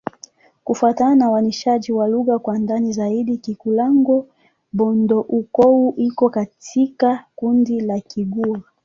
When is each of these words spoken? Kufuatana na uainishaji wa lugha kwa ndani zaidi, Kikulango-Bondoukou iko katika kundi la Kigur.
Kufuatana 0.63 1.15
na 1.15 1.31
uainishaji 1.31 1.91
wa 1.91 2.07
lugha 2.07 2.39
kwa 2.39 2.59
ndani 2.59 2.93
zaidi, 2.93 3.37
Kikulango-Bondoukou 3.37 5.93
iko 5.97 6.29
katika 6.29 7.25
kundi 7.35 7.79
la 7.79 7.99
Kigur. 7.99 8.61